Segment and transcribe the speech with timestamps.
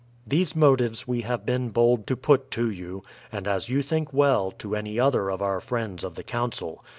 [0.13, 4.11] * These motives we have been bold to put to you, and, as you think
[4.11, 6.83] well, to any other of our friends of the Council.